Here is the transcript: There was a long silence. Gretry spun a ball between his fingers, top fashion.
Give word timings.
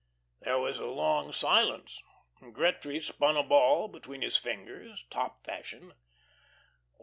There 0.39 0.57
was 0.57 0.79
a 0.79 0.87
long 0.87 1.31
silence. 1.31 2.01
Gretry 2.39 3.01
spun 3.03 3.37
a 3.37 3.43
ball 3.43 3.87
between 3.87 4.23
his 4.23 4.35
fingers, 4.35 5.05
top 5.11 5.45
fashion. 5.45 5.93